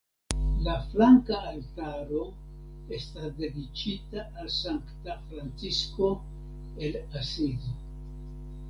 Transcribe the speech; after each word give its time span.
La 0.67 0.75
flanka 0.93 1.41
altaro 1.49 2.21
estas 2.99 3.29
dediĉita 3.43 4.25
al 4.45 4.51
Sankta 4.57 5.19
Francisko 5.29 6.13
el 6.89 7.01
Asizo. 7.23 7.79